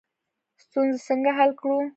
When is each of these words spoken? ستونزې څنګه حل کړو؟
ستونزې 0.63 0.99
څنګه 1.07 1.31
حل 1.37 1.51
کړو؟ 1.59 1.79